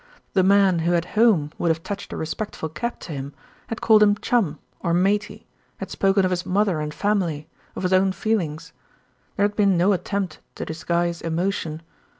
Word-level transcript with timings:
The 0.33 0.41
man 0.41 0.79
who 0.79 0.95
at 0.95 1.05
home 1.13 1.51
would 1.59 1.67
have 1.67 1.83
touched 1.83 2.11
a 2.11 2.17
respectful 2.17 2.69
cap 2.69 2.99
to 3.01 3.11
him, 3.11 3.33
had 3.67 3.81
called 3.81 4.01
him 4.01 4.15
"chum" 4.19 4.57
or 4.79 4.95
"matey," 4.95 5.45
had 5.77 5.91
spoken 5.91 6.25
of 6.25 6.31
his 6.31 6.43
mother 6.43 6.79
and 6.79 6.91
family, 6.91 7.47
of 7.75 7.83
his 7.83 7.93
own 7.93 8.11
feelings. 8.11 8.73
There 9.35 9.45
had 9.47 9.55
been 9.55 9.77
no 9.77 9.93
attempt 9.93 10.39
to 10.55 10.65
disguise 10.65 11.21
emotion. 11.21 11.83